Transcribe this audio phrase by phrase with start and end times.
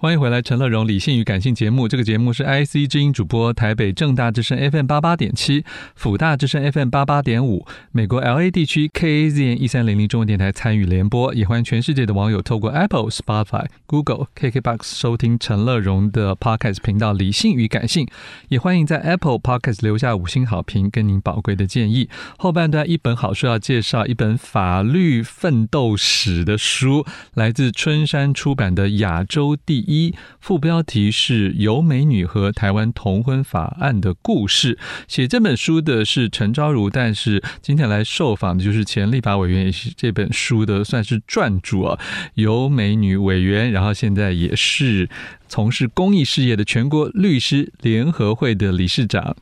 [0.00, 1.86] 欢迎回来，陈乐融理性与感性节目。
[1.86, 5.62] 这个节目是 IC 之音主播，台北正大之声 FM 八八点七，
[5.94, 11.34] 辅大之声 FM 八八点五，美国 LA 地区 KAZN 一三零零中文电台参与联播。
[11.34, 18.06] 也欢迎全世界的网友透过 Apple、Spotify、Google、KKBox 收听陈乐融的 Podcast 频道《理性与感性》。
[18.48, 22.08] 也欢迎在 Apple Podcast 留下五星好评，跟您宝贵的建议。
[22.38, 27.04] 后半段一本好书要介绍一本法律奋斗史的书，
[27.34, 29.82] 来自春山出版的《亚洲第》。
[29.90, 34.78] 一副标题是由美女和台湾同婚法案的故事。
[35.08, 41.98] 写这本书的是陈昭如，但是今天来受访的就是前立法委员，也是这本书的算是撰著啊，
[42.34, 45.08] 由美女委员，然后现在也是
[45.48, 49.36] 从事公益事业的全国律师联合会的理事长。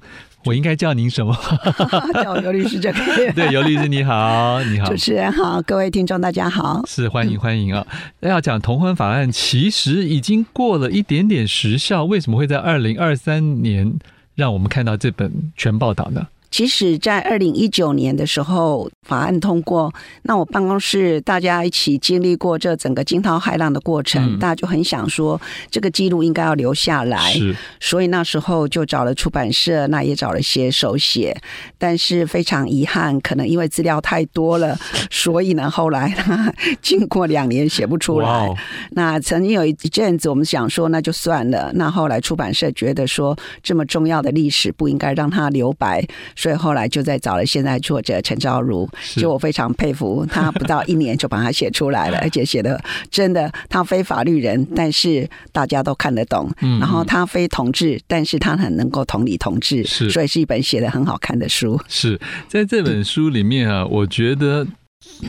[0.48, 1.36] 我应该叫您什么？
[2.24, 3.30] 叫我尤律师就可以。
[3.36, 7.86] 对，尤律师你好，你好，主持人好，各位听众大家好，是欢迎欢迎啊！
[8.20, 13.92] 要讲同婚法案，其实已经过了一点点时效，为什么会在二零二三年
[14.34, 16.26] 让我们看到这本全报道呢？
[16.50, 27.32] 其实，在二零一九年的时候，法案通过，那我办公室大家一起经历过这整个惊涛骇浪的过程，嗯、大家就很想说，这个记录应该要留下来。
[27.32, 31.36] 是，所以那时候就找了出版社，那也找了些手写，
[31.76, 34.76] 但是非常遗憾，可能因为资料太多了，
[35.10, 38.48] 所以呢，后来呢，经过两年写不出来。
[38.92, 41.70] 那曾经有一阵子，我们想说，那就算了。
[41.74, 46.02] 那后来出版社觉得说，这么重要的历史不应该让它留白。
[46.38, 56.48] 所以后来就在找了现在作者陈昭如，就我非常佩服他，不到一年就把它写出来了， 而且写的真的，他非法律人，但是大家都看得懂。
[56.78, 61.80] 然后他非同志，但是他很能够同理同志，是，所以是一本写的很好看的书。
[61.88, 64.64] 是在这本书里面啊，我觉得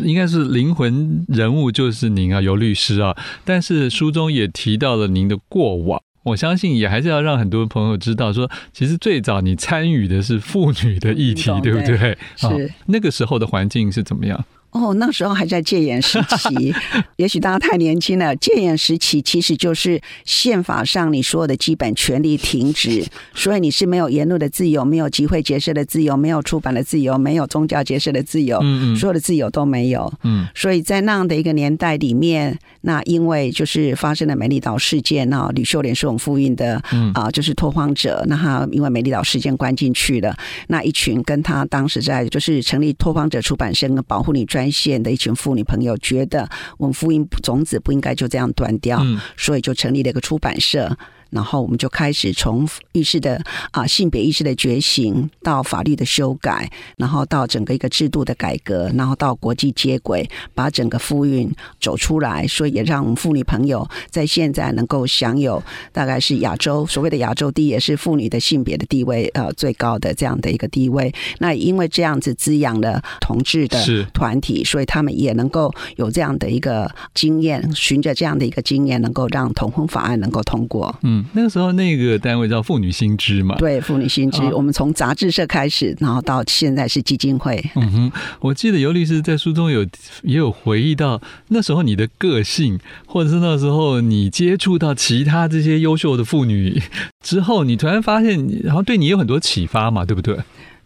[0.03, 5.99] 应该是灵魂人物就是您啊，尤律师啊，但是书中也提到了您的过往。
[6.29, 12.17] 我相信也还是要让很多朋友知道，说其实最早你参与的是妇女的议题，对不对？
[12.35, 14.45] 是、哦、那个时候的环境是怎么样？
[14.71, 16.73] 哦，那时候还在戒严时期，
[17.17, 18.35] 也许大家太年轻了。
[18.35, 23.03] 戒严时期其实就是宪法上你所有的基本权利停止，
[23.33, 30.13] 所以你是没有言论的自由，没有集会结社的自由，没有出版的自由，没有宗教结社的自由，嗯嗯，所有的自由都没有。
[30.23, 40.37] 嗯，所以在那样的一个年代里面，那因为就是发生了美丽岛事件，那吕秀莲是我们复印的，嗯啊，就是拓荒者，那他因为美丽岛事件关进去了，
[40.67, 44.58] 那一群跟他当时在就是成立拓荒者出版社跟保护你专。
[44.59, 50.97] 专线的一群妇女朋友觉得，我们福音种子不应该就这样断掉，嗯，所以就成立了一个出版社。
[51.29, 53.41] 然后我们就开始从意识的
[53.71, 71.13] 啊性别意识的觉醒，到法律的修改，然后到整个一个制度的改革，然后到国际接轨，把整个妇运走出来，所以也让我们妇女朋友在现在能够享有大概是亚洲所谓的亚洲第一，也是妇女的性别的地位呃最高的这样的一个地位。
[71.39, 73.77] 那因为这样子滋养了同志的
[74.13, 80.95] 团体，所以他们也能够有这样的一个经验，循着这样的一个经验，能够让同婚法案能够通过。
[81.03, 81.18] 嗯。
[81.33, 83.55] 那个时候，那个单位叫妇女新知嘛？
[83.57, 84.41] 对，妇女新知。
[84.53, 87.63] 我们从杂志社开始，然后到现在是基金会。
[87.75, 89.83] 嗯哼，我记得尤律师在书中有
[90.23, 96.81] 也有回忆到那时候你的个性，或者是那时候你接触到其他这些优秀的妇女
[97.23, 100.37] 之后，你突然发现，然后对你有很多启发嘛，对不对？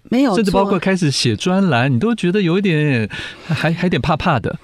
[0.10, 3.10] 没有，甚至包括开始写专栏，你都觉得有一点
[3.48, 4.60] 还还有点怕怕的。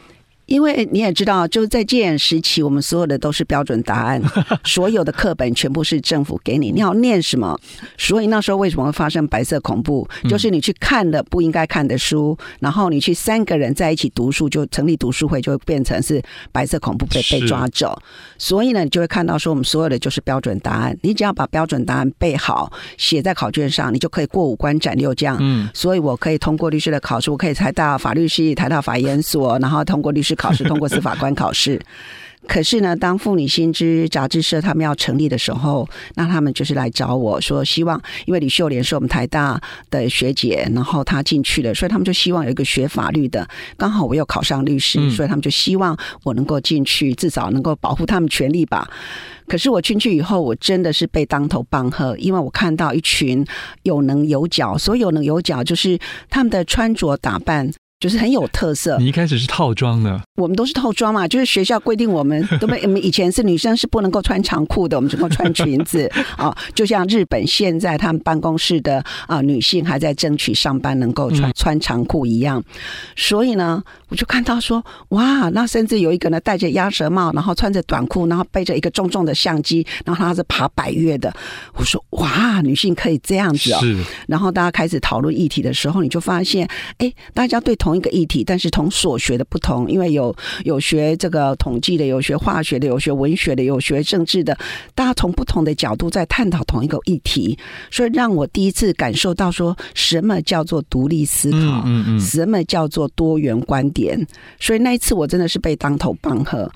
[0.49, 4.19] 因为你也知道，就是在戒严时期，我们所有的都是标准答案，
[4.65, 7.55] 所有的课本全部是政府给你，你要念什么？
[7.97, 10.07] 所以那时候为什么会发生白色恐怖？
[10.27, 16.19] 就是你去看了不应该看的书，然后你去三个人在一起读书，就成立读书会，就变成是
[16.51, 17.95] 白色恐怖被被抓走。
[18.39, 25.37] 所以呢，你就会看到说，我们所有的就是标准答案，你只要把标准答案背好，写在考卷上，你就可以过五关斩六将。
[25.39, 30.35] 嗯，所以我可以通过律师的考试，我可以台大法律系、台大法研所，然后通过律师。
[30.39, 31.77] 考试通过司法官考试，
[32.47, 43.45] 可是呢，当妇女新知杂志社他们要成立的时候，那他们就是来找我说，希望因为李秀莲是我们台大的学姐，然后她进去了，所以他们就希望有一个学法律的，
[43.75, 48.89] 刚好我又考上律师，所以他们就希望我能够进去，至少能够保护他们权利吧。
[49.45, 53.45] 可是我进去以后，我真的是被当头棒喝，因为我看到一群
[53.83, 55.99] 有棱有角，所以有棱有角就是
[56.29, 57.69] 他们的穿着打扮。
[57.99, 58.97] 就是很有特色。
[58.97, 66.55] 你一开始是套装的，我们都是套装嘛，就是学校规定我们都没， 我们以前是女生是不能够穿长裤的，我们只能够穿裙子啊。
[66.73, 72.63] 就像日本现在他们办公室的啊女性还在争取上班能够穿穿长裤一样。
[73.17, 81.33] 所以呢，我就看到说，哇，那甚至有一个呢戴着鸭舌帽，然后穿着短裤，然后背着一个重重的相机，然后他是爬百越的。
[81.73, 83.79] 我说，哇，女性可以这样子哦。
[83.81, 83.97] 是。
[84.27, 86.65] 然后大家开始讨论议题的时候，你就发现，
[86.99, 94.57] 哎，大家对同一个议题，但是同所学的不同，因为有有学这个统计的，有学化学的，有学文学的，有学政治的，
[94.95, 97.57] 大家从不同的角度在探讨同一个议题，
[97.91, 104.19] 所以让我第一次感受到说什么叫做独立思考，嗯嗯嗯，什么叫做多元观点。
[104.59, 106.71] 所以那一次我真的是被当头棒喝。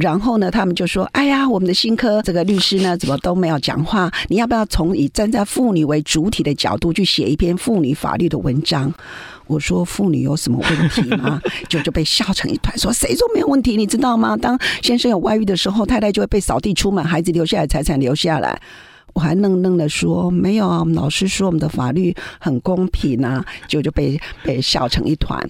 [0.00, 4.10] 然后呢，他们就说：“哎呀，我们的新科这个律师呢，怎么都没有讲话？
[4.28, 8.92] 你要不要从以站在妇女为主体的角度去写一篇妇女法律的文章？”
[9.48, 13.76] 我说：“妇女有什么问题吗？” 就就被笑成一团，说：“谁说没有问题？
[13.76, 14.36] 你知道吗？
[14.36, 18.60] 当先生有外遇的时候，太太就会被扫地出门，孩子留下来，财产留下来。”
[19.14, 25.42] 我还愣愣的说：“没有啊，我们老师说我们的法律很公平啊。”就就被被笑成一团。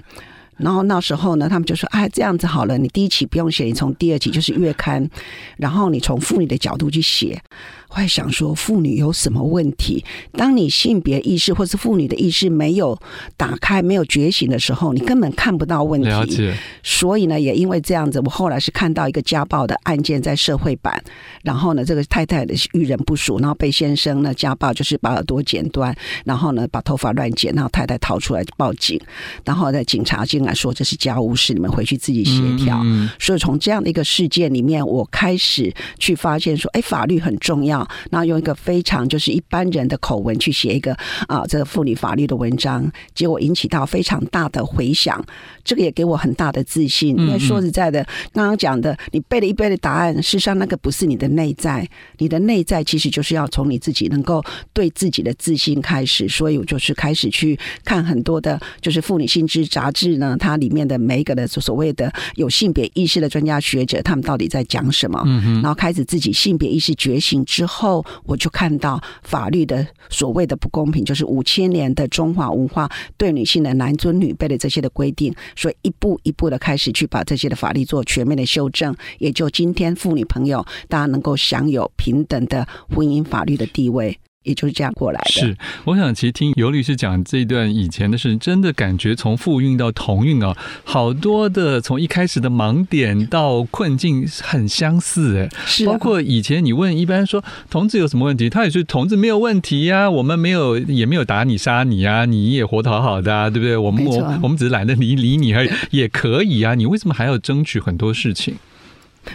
[0.58, 5.08] 然后那时候呢，他们就说：“哎，这样子好了，你第一期不用写，你从第二期就是月刊，
[5.56, 7.40] 然后你从妇女的角度去写。”
[7.90, 10.04] 我还想说，妇女有什么问题？
[10.32, 12.98] 当你性别意识或是妇女的意识没有
[13.36, 16.06] 打开、没有觉醒的时候，你根本看不到问题。
[16.08, 16.54] 了解。
[16.82, 21.02] 所以呢，也因为这样子，我后来是看到一个家暴的案件在社会版，
[21.42, 25.94] 然后呢，这个太太的遇人不淑，然后被先生呢家暴，就是把耳朵剪断，
[26.24, 29.00] 然后呢把头发乱剪，然后太太逃出来报警，
[29.44, 32.80] 然后呢警察进来说这是家务事，你们回去自己协调。
[32.84, 33.08] 嗯。
[33.18, 37.77] 所以从这样的一个事件里面，我开始去发现说，哎，法律很重要。
[38.10, 40.94] 然后用一个非常就是一般人的口吻去写一个
[41.26, 45.22] 啊这个妇女法律的文章，结果引起到非常大的回响。
[45.64, 48.02] 这个也给我很大的自信，因为说实在的，
[48.32, 51.86] 刚刚讲的你背了一背的答案，事实上那个不是你的内在，
[52.16, 54.42] 你的内在其实就是要从你自己能够
[54.72, 56.26] 对自己的自信开始。
[56.26, 65.22] 所以我就是开始去看很多的，就是妇女性知杂志呢，它里面的每一个的所谓的有性别意识的专家学者，他们到底在讲什么？
[65.62, 75.32] 然后开始自己性别意识觉醒之后，我就看到法律的所谓的不公平，就是五千年的中华文化对女性的男尊女卑的这些的规定。
[75.54, 84.18] 所以一步一步的开始去把这些的法律做全面的修正，也就今天妇女朋友大家能够享有平等的婚姻法律的地位。
[84.44, 85.30] 也就是这样过来的。
[85.30, 95.48] 是，我想其实听尤律师讲这一段以前的事，真的感觉从复运到同运啊，好多的从一开始的盲点到困境很相似哎。
[95.66, 103.76] 是、啊，包括以前你问一般说同志有什么问题，他也是同志没有问题呀、啊，我们没有也没有打你杀你啊，你也活得好好的啊，对不对？
[103.76, 108.56] 我们我我们只是懒得理理你而已，也可以啊，你为什么还要争取很多事情？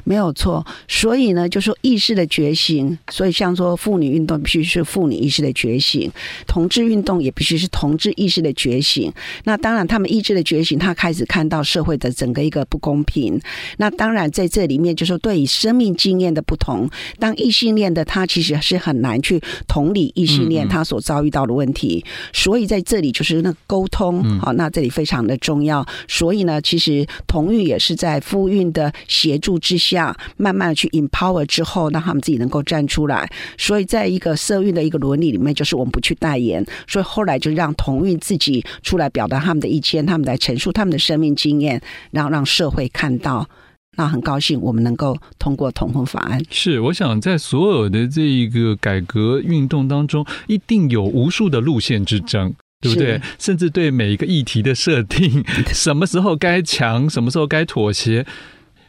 [0.04, 6.12] 没有错，所以呢，就说意识的觉醒，所以像说妇女运动必须是妇女意识的觉醒，
[6.48, 9.12] 同志运动也必须是同志意识的觉醒。
[9.44, 13.40] 那当然，他们意志的觉醒，他开始看到社会的整个一个不公平。
[13.78, 16.90] 那当然，在这里面就说对于生命经验的不同，
[17.20, 22.04] 当异性恋的他其实是很难去同理异性恋他所遭遇到的问题。
[22.32, 25.86] 所以在这里就是那沟通，好，那这里非常的重要。
[26.08, 30.16] 所以呢，其实同育也是在夫运的协助之下。
[30.38, 33.30] 慢慢的去 empower 之后，让他们自己能够站出来。
[33.58, 36.66] 所以，在一个社运的一个伦理里面，就是我们不去代言。
[36.88, 41.82] 所以后来就让同运自己出来表达他们的意见，他们来陈述他们的生命经验，
[42.12, 43.48] 然后让社会看到。
[43.96, 46.42] 那很高兴我们能够通过同婚法案。
[46.50, 53.22] 是，我想在所有的这一个改革运动当中，一定有无数的路线之争，对不对？
[53.38, 58.26] 甚至对每一个议题的设定， 什么时候该强，什么时候该妥协。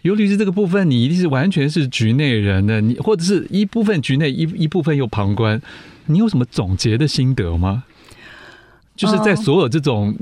[0.05, 5.61] 尤其是这个部分，你一定是完全是局内人的，你或者是一部分局内，一一部分又旁观，
[6.07, 7.85] 你有什么总结的心得吗？
[8.95, 10.15] 就是在所有这种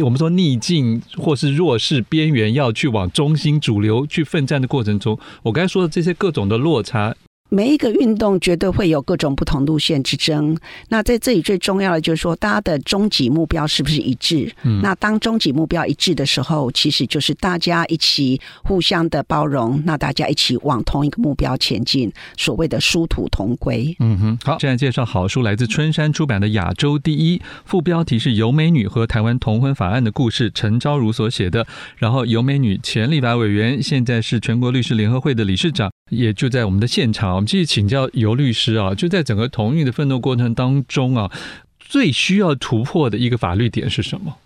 [0.00, 7.14] 我们说逆境或是弱势边缘要去往中心主流去奋战的过程中，我刚才说的这些各种的落差。
[7.48, 10.56] 每一个运动绝对会有各种不同路线之争。
[10.88, 14.52] 那在这里最重要的就是说，大家的终极目标是不是一致？
[14.62, 14.80] 嗯。
[14.82, 23.94] 那当终极目标一致的时候，其实就是大家一起互相的包容，那大家一起往同一个目标前进，所谓的殊途同归。
[24.00, 24.38] 嗯哼。
[24.44, 31.66] 好，现在介绍好书，来自春山出版的《亚洲第一》，副标题是《尤美女和台湾同婚法案的故事》，陈昭如所写的。
[31.96, 37.36] 然后，尤美女前立法委员，现在是全国律师联合会的理事长，也就在我们的现场。
[37.36, 41.30] 我们继续请教游律师啊，就在整个同运的奋斗过程当中啊，
[41.78, 44.36] 最需要突破的一个法律点是什么？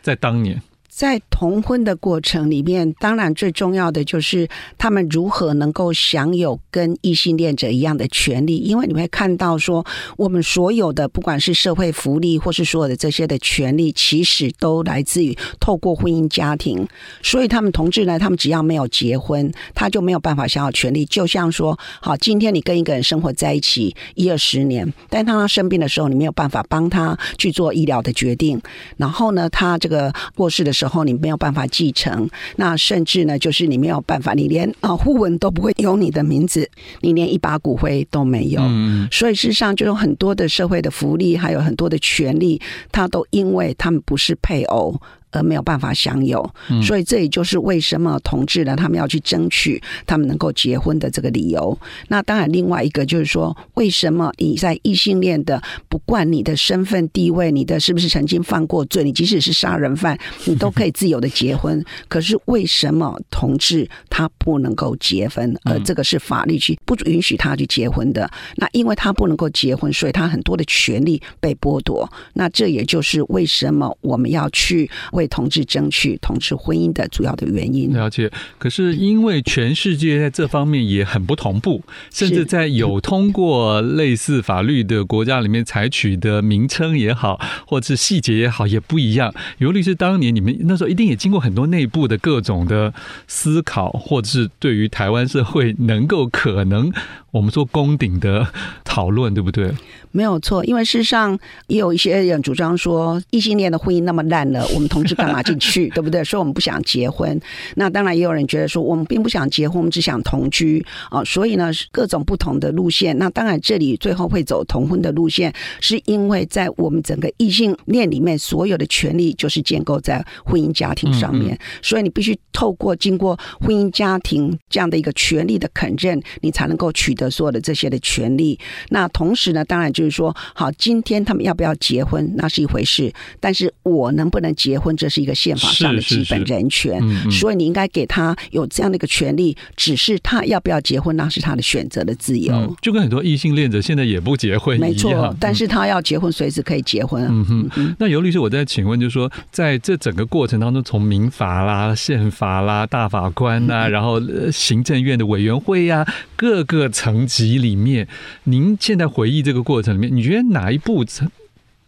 [0.00, 0.62] 在当年，
[0.98, 8.56] 在同婚的过程里面，当然最重要的就是他们如何能够享有跟异性恋者一样的权利。
[8.56, 9.86] 因为你会看到说，
[10.16, 16.84] 我们所有的不管是社会福利，或是所有的这些的权利，其实都来自于透过婚姻家庭。
[17.22, 21.04] 所以他们同志呢，他们只要没有结婚，他就没有办法享有权利。
[21.04, 28.60] 就像说，好，今天你跟一个人生活在一起一二十年，但他生病的时候，你没有办法帮他去做医疗的决定。
[28.96, 36.68] 然后呢，他这个过世的时候，后你没有办法继承，那甚至呢，就是你没有办法，你连啊互文都不会有你的名字，
[37.00, 38.60] 你连一把骨灰都没有。
[38.62, 45.00] 嗯，所以事实上，就有很多的社会的福利，还有很多的权利，他都因为他们不是配偶。
[45.30, 46.48] 而没有办法享有，
[46.82, 51.76] 所以这也就是为什么同志呢，他们要去争取他们能够结婚的这个理由。
[52.08, 61.84] 那当然，另外一个就是说，为什么你在异性恋的，不管你的身份地位，你的是不是曾经犯过罪，你即使是杀人犯，你都可以自由的结婚。
[62.08, 65.54] 可是为什么同志他不能够结婚？
[65.64, 68.30] 而这个是法律去不允许他去结婚的。
[68.56, 72.10] 那因为他不能够结婚，所以他很多的权利被剥夺。
[72.32, 74.90] 那这也就是为什么我们要去。
[75.18, 77.92] 为同志争取同志婚姻的主要的原因。
[77.92, 81.82] 了解，可是因为全世界在这方面也很不同步，
[82.12, 89.34] 甚至在有通过类似法律的国家里面采取的名称也好，或者是细节也好，也不一样。
[89.58, 92.94] 尤律师当年你们那时候一定也经过很多内部的各种的
[93.26, 96.92] 思考，或者是对于台湾社会能够可能。
[97.30, 98.48] 我们说攻顶的
[98.84, 99.70] 讨论，对不对？
[100.12, 106.22] 没有错，因为事实上也有一些人主张说，异性恋的婚姻那么烂了，我们同志干嘛进去， 对不对？
[106.22, 107.40] 说我们不想结婚。
[107.76, 111.24] 那当然也有人觉得说，我们并不想结婚，我们只想同居啊。
[111.24, 113.16] 所以呢，各种不同的路线。
[113.16, 121.58] 那当然，这里最后会走同婚的路线，是因为在我们整个异性恋里面，所有的权利就是建构在婚姻家庭上面。
[121.82, 128.58] 所以你必须透过经过婚姻家庭这样的一个权利的肯认，你才能够取得所有的这些的权利，
[128.90, 142.52] 那同时呢，当然就是说，好，今天他们要不要结婚，那是一回事，但是我能不能结婚，这是一个宪法上的基本人权，是是是，所以你应该给他有这样的一个权利，只是他要不要结婚，那是他的选择的自由。
[142.54, 147.26] 嗯，就跟很多异性恋者现在也不结婚没错，但是他要结婚，随时可以结婚。
[147.28, 154.20] 嗯哼，那尤律师，我再请问，就是说，在这整个过程当中，从民法啦、宪法啦、大法官呐、啊， 然后
[154.52, 157.08] 行政院的委员会呀、啊，各个层。
[157.08, 158.06] 层级里面，
[158.44, 161.02] 您现在回忆这个过程里面，你觉得哪一步？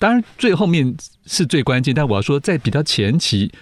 [0.01, 3.53] 当然最后面是最关键，但我要说，在比较前期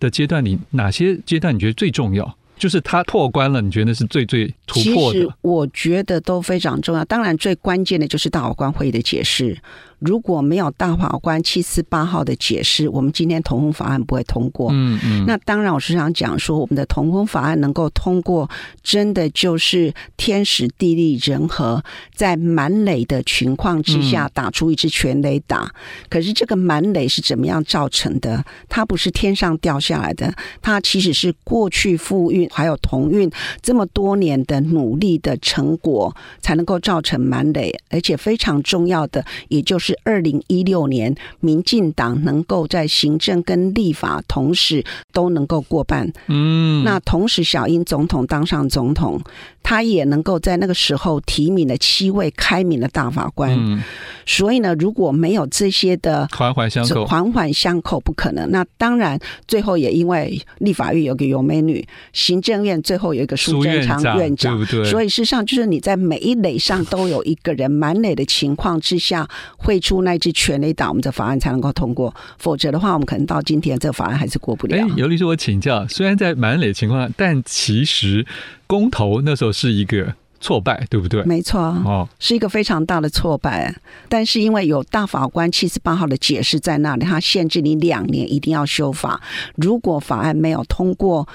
[0.00, 2.36] 的阶段里，哪些阶段你觉得最重要？
[2.56, 5.18] 就是他破关了，你觉得是最最突破的？
[5.20, 7.04] 其实我觉得都非常重要。
[7.04, 9.56] 当然，最关键的就是大法官会议的解释。
[10.04, 14.68] 如果没有大法官七四八号的解释，我们今天同婚法案不会通过。
[14.72, 15.24] 嗯嗯。
[15.26, 18.48] 那当然，我是想讲说，我们的同婚法案能够通过，
[18.82, 21.82] 真的就是天时地利人和，
[22.14, 25.72] 在满垒的情况之下打出一支全垒打。
[26.10, 28.44] 可是这个满垒是怎么样造成的？
[28.68, 33.30] 它不是天上掉下来的，它其实是过去妇运还有同运
[33.62, 37.74] 这么多年的努力的成果，才能够造成满垒。
[37.88, 39.93] 而且非常重要的，也就是。
[40.04, 49.20] 二零一六年，民进党能够在行政跟立法同时都能够过半，嗯，那同时小英总统当上总统。
[49.66, 53.82] 他也能够在那个时候提名了七位开明的大法官，嗯、
[54.26, 58.50] 所以呢，如果没有这些的环环相扣，环环相扣不可能。
[58.50, 61.82] 那当然，最后也因为立法院有个有美女，
[62.12, 64.84] 行政院最后有一个苏贞昌院长，对不对？
[64.84, 72.14] 所以事实上就是你在每一垒上都有一个人满垒的情况之下，会出那支全垒打，我们这法案才能够通过。
[72.38, 74.76] 否则的话，我们可能到今天这个法案还是过不了。
[74.76, 78.26] 哎，尤律师，我请教，虽然在满垒情况下，但其实。
[78.66, 81.22] 公投那时候是一个挫败，对不对？
[81.24, 83.72] 没错，哦，是一个非常大的挫败。
[84.08, 89.20] 但是因为有大法官七十八号的解释在那里，他限制你两年一定要修法。
[89.54, 91.28] 如果法案没有通过，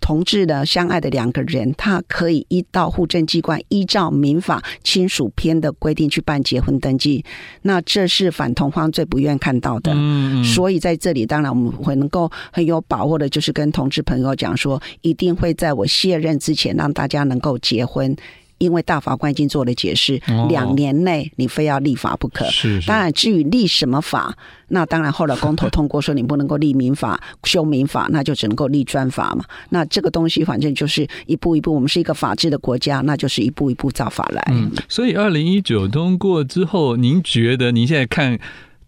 [0.00, 7.24] 同志的相爱的两个人，他可以依到户政机关依照民法亲属篇的规定去办结婚登记。
[7.62, 9.92] 那这是反同方最不愿看到的。
[9.94, 18.14] 嗯，所以在这里，当然我们会能够很有把握的，就是跟同志朋友讲说，一定会在我卸任之前让大家能够结婚。
[18.58, 22.44] 因为大法官已经做了解释，两年内你非要立法不可。
[22.46, 22.88] 是，是。
[22.88, 24.34] 当然，至于立什么法，
[24.68, 29.44] 那当然后来公投通过说你不能够立民法、 修民法，那就只能够立专法嘛。
[29.70, 34.42] 那这个东西反正就是一步一步，我们是一个法治的国家，那就是一步一步造法来。
[34.50, 34.70] 嗯。
[34.88, 38.38] 所以二零一九通过之后，您觉得您现在看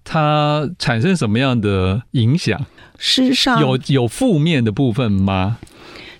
[0.02, 2.58] 它产生什么样的影响？
[2.96, 5.58] 事实上，有有负面的部分吗？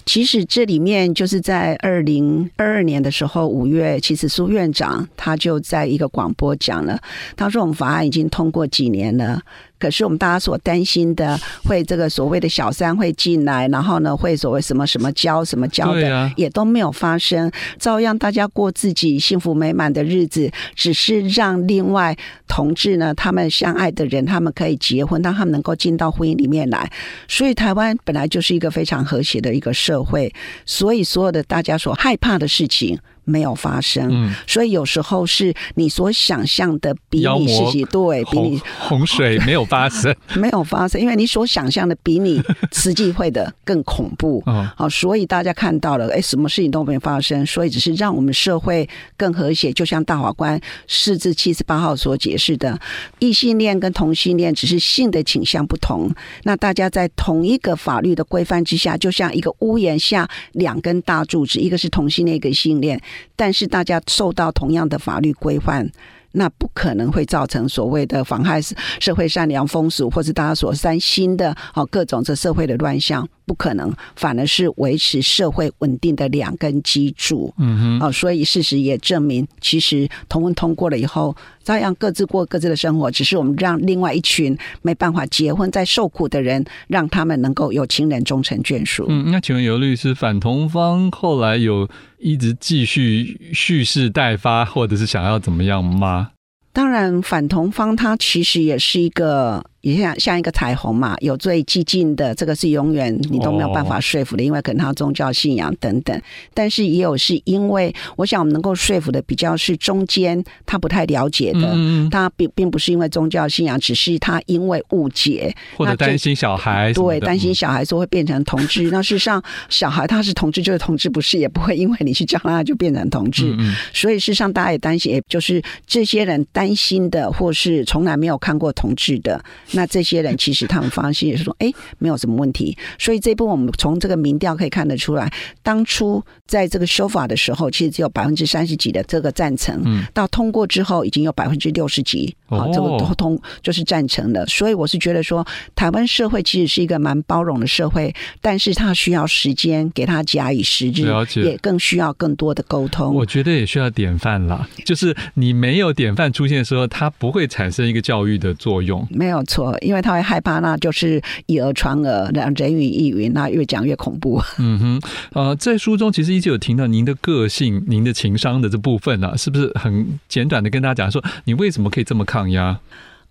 [0.09, 6.99] 其实这里面就是在二零二二年的时候，五月，其实苏院长他就在一个广播讲了，
[7.37, 9.39] 他说我们法案已经通过几年了。
[9.79, 22.17] 可是我们大家所担心的，会这个所谓的小三会进来，然后呢，会所谓什么什么交什么交的，也都没有发生，照样大家过自己幸福美满的日子，只是让另外
[22.47, 26.91] 同志呢，他们相爱的人，他们可以结婚，让他们能够进到婚姻里面来。
[27.29, 30.33] 所以台湾本来就是一个非常和谐的一个社会，
[30.67, 32.99] 所以所有的大家所害怕的事情。
[33.29, 42.43] 没有发生，嗯，所以有时候是你所想象的比你实际对比你洪水没有发生， 没有发生，因为你所想象的比你
[42.73, 44.43] 实际会的更恐怖。
[44.77, 49.71] 好， 所以大家看到了，哎，什么事情都没有发生，所以只是让我们社会更和谐。
[49.73, 52.79] 就像大法官四至七十八号所解释的，
[53.19, 56.11] 异性恋跟同性恋只是性的倾向不同，
[56.45, 63.01] 那大家在同一个法律的规范之下，就像一个屋檐下两根大柱子，一个是同性恋，一个性恋。
[63.37, 65.91] 但是大家受到同样的法律规范，
[66.33, 68.61] 那不可能会造成所谓的妨害
[69.01, 73.29] 社会善良风俗，或是大家所担心的哦各种这社会的乱象。
[73.49, 77.55] 不可能，反而是维持社会稳定的两根基柱。
[77.57, 89.07] 嗯哼，哦，所以事实也证明，其实同婚通过了以后，照样各自过各自的生活，只是我们让另外一群没办法结婚、在受苦的人，让他们能够有情人终成眷属。
[89.09, 91.89] 嗯，那请问尤律师，反同方后来有
[92.19, 96.33] 一直继续蓄势待发，或者是想要怎么样吗？
[96.75, 99.65] 当然，反同方他其实也是一个。
[99.81, 106.21] 也像像一个彩虹嘛，有最激进的，这个是永远你都没有办法说服的，因为可能他宗教信仰等等。
[106.53, 118.91] 但是也有是因为，我想我们能够说服的比较是中间他不太了解的，嗯他并并不是因为宗教信仰，只是他因为误解或者担心小孩，对，担心小孩说会变成同志。
[118.93, 123.55] 那事实上，小孩他是同志就是同志，不是也不会因为你去教他就变成同志。
[123.59, 129.41] 嗯所以事实上大家也担心，也就是这些人担心的，或是从来没有看过同志的。
[129.79, 132.77] 那这些人其实他们放心也是说，哎，没有什么问题。
[132.99, 135.33] 所以这一部分我们从这个民调可以看得出来，
[135.63, 144.47] 当初在这个修法的时候，其实只有百分之三十几的这个赞成，嗯，到通过之后已经有百分之六十几，好，这个都通就是赞成的。
[144.47, 153.15] 所以我是觉得说，台湾社会其实是一个蛮包容的社会，但是它需要时间给它加以时日，了解，也更需要更多的沟通。
[153.15, 159.77] 我觉得也需要典范啦，就是你没有典范出现的时候，它不会产生一个教育的作用，没有错。
[159.81, 164.43] 因为他会害怕，那就是以讹传讹，让人云亦云，那越讲越恐怖。
[164.59, 165.01] 嗯哼，
[165.33, 172.79] 呃，在书中其实一直有听到您的个性、您的情商的这部分呢、啊，是不是很简短的跟大家讲说，你为什么可以这么抗压？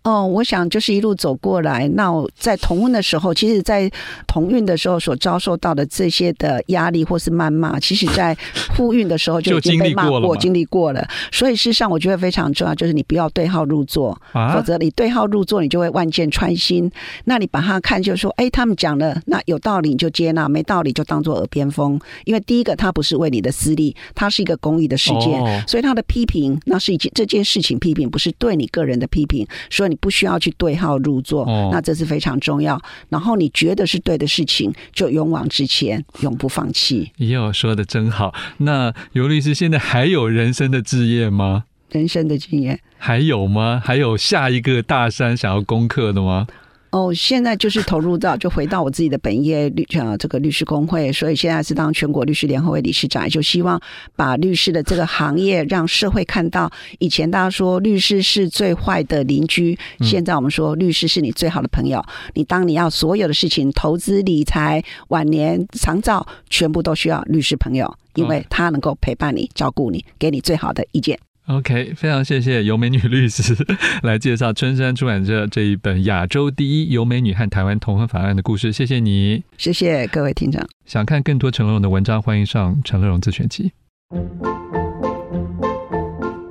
[0.08, 1.86] 哦，我想就是一路走过来。
[1.89, 3.91] 那我在同温的时候，其实，在
[4.26, 8.34] 同运的时候所遭受到的这些的压力或是谩骂，其实，在
[8.74, 11.06] 复运的时候就已经被骂过、经历过了。
[11.30, 16.89] 所以，事实上，我觉得非常重要，就是你不要对号入座，啊、否则你对号入座，你就会万箭穿心。
[17.26, 22.00] 那你把它看，就是说，哎，他们讲了，那有道理你就接纳，没道理就当做耳边风。
[22.24, 29.46] 因为第一个，他不是为你的私利，他是一个公益的事件，哦、所以他的批评，那是一件这件事情批评，不是对你个人的批评。
[29.70, 29.96] 所以你。
[29.97, 32.81] 不需要去对号入座，哦，那这是非常重要。
[33.10, 37.12] 然后你觉得是对的事情，就勇往直前，永不放弃。
[37.17, 38.33] 哟，说的真好。
[38.57, 41.65] 那尤律师现在还有人生的志业吗？
[41.91, 43.81] 人生的经验还有吗？
[43.83, 46.45] 还有下一个大山想要攻克的吗？
[46.89, 53.80] 哦，现在就是投入到，就回到我自己的本业律呃这个律师工会，所以现在是当全国律师联合会理事长，就希望
[54.15, 56.71] 把律师的这个行业让社会看到。
[57.00, 62.04] 以前大家说律师是最坏的邻居，现在我们说律师是你最好的朋友。
[62.34, 71.19] 你当你要所有的事情，投资理财、晚年长照，全部都需要律师朋友，因为他能够陪伴你、照顾你，给你最好的意见。
[71.47, 73.55] OK，非常谢谢尤美女律师
[74.03, 78.73] 来介绍春山出版社这一本《亚洲第一尤美女和台湾同婚法案》的故事。
[78.73, 80.62] 谢谢你，谢谢各位听众。
[80.86, 83.71] 想看更多陈乐融的文章，欢迎上陈乐融自选集。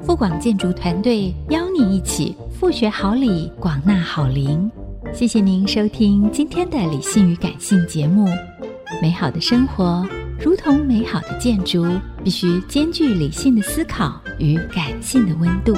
[0.02, 4.70] 富广建筑团队邀你一起富学好礼，广纳好邻。
[5.12, 8.26] 谢谢您收听今天的理性与感性节目。
[9.02, 10.08] 美好的生活
[10.40, 11.86] 如同美好的建筑，
[12.24, 15.74] 必须兼具理性的思考与感性的温度。